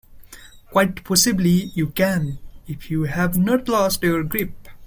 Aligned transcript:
Quite 0.71 1.03
possibly 1.03 1.69
you 1.75 1.89
can, 1.89 2.39
if 2.67 2.89
you 2.89 3.03
have 3.03 3.37
not 3.37 3.67
lost 3.69 4.01
your 4.01 4.23
grip. 4.23 4.55